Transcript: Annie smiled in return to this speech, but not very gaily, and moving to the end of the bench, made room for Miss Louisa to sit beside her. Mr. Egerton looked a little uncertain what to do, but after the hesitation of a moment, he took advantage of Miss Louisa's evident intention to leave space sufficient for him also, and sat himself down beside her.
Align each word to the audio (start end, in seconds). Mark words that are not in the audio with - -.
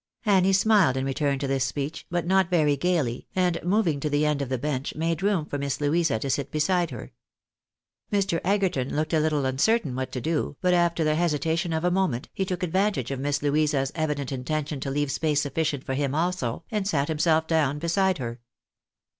Annie 0.25 0.51
smiled 0.51 0.97
in 0.97 1.05
return 1.05 1.37
to 1.37 1.45
this 1.45 1.63
speech, 1.63 2.07
but 2.09 2.25
not 2.25 2.49
very 2.49 2.75
gaily, 2.75 3.27
and 3.35 3.61
moving 3.63 3.99
to 3.99 4.09
the 4.09 4.25
end 4.25 4.41
of 4.41 4.49
the 4.49 4.57
bench, 4.57 4.95
made 4.95 5.21
room 5.21 5.45
for 5.45 5.59
Miss 5.59 5.79
Louisa 5.79 6.17
to 6.17 6.27
sit 6.31 6.49
beside 6.49 6.89
her. 6.89 7.11
Mr. 8.11 8.41
Egerton 8.43 8.95
looked 8.95 9.13
a 9.13 9.19
little 9.19 9.45
uncertain 9.45 9.95
what 9.95 10.11
to 10.13 10.19
do, 10.19 10.57
but 10.59 10.73
after 10.73 11.03
the 11.03 11.13
hesitation 11.13 11.71
of 11.71 11.83
a 11.83 11.91
moment, 11.91 12.29
he 12.33 12.45
took 12.45 12.63
advantage 12.63 13.11
of 13.11 13.19
Miss 13.19 13.43
Louisa's 13.43 13.91
evident 13.93 14.31
intention 14.31 14.79
to 14.79 14.89
leave 14.89 15.11
space 15.11 15.43
sufficient 15.43 15.83
for 15.83 15.93
him 15.93 16.15
also, 16.15 16.63
and 16.71 16.87
sat 16.87 17.07
himself 17.07 17.45
down 17.45 17.77
beside 17.77 18.17
her. 18.17 18.39